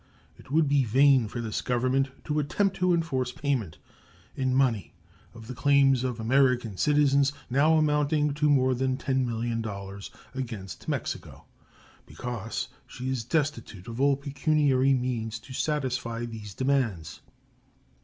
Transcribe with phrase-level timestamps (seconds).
[0.35, 3.77] It would be vain for this Government to attempt to enforce payment
[4.35, 4.95] in money
[5.35, 11.45] of the claims of American citizens, now amounting to more than $10,000,000, against Mexico,
[12.07, 17.21] because she is destitute of all pecuniary means to satisfy these demands.